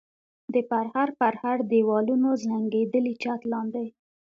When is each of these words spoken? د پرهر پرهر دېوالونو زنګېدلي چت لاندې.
د 0.53 0.55
پرهر 0.69 1.09
پرهر 1.19 1.57
دېوالونو 1.71 2.29
زنګېدلي 2.45 3.13
چت 3.23 3.41
لاندې. 3.51 3.85